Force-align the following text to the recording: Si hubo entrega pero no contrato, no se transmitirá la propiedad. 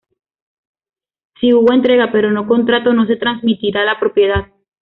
Si 1.39 1.53
hubo 1.53 1.71
entrega 1.71 2.11
pero 2.11 2.31
no 2.31 2.47
contrato, 2.47 2.91
no 2.91 3.05
se 3.05 3.17
transmitirá 3.17 3.85
la 3.85 3.99
propiedad. 3.99 4.47